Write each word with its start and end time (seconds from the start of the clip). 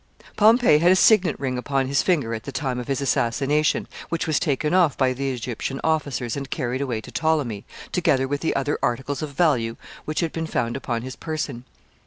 ]Pompey 0.35 0.79
had 0.79 0.91
a 0.91 0.95
signet 0.95 1.39
ring 1.39 1.59
upon 1.59 1.85
his 1.85 2.01
finger 2.01 2.33
at 2.33 2.41
the 2.45 2.51
time 2.51 2.79
of 2.79 2.87
his 2.87 3.01
assassination, 3.01 3.87
which 4.09 4.25
was 4.25 4.39
taken 4.39 4.73
off 4.73 4.97
by 4.97 5.13
the 5.13 5.29
Egyptian 5.29 5.79
officers 5.83 6.35
and 6.35 6.49
carried 6.49 6.81
away 6.81 7.01
to 7.01 7.11
Ptolemy, 7.11 7.65
together 7.91 8.27
with 8.27 8.41
the 8.41 8.55
other 8.55 8.79
articles 8.81 9.21
of 9.21 9.29
value 9.33 9.77
which 10.05 10.21
had 10.21 10.31
been 10.31 10.47
found 10.47 10.75
upon 10.75 11.03
his 11.03 11.15
person. 11.15 11.65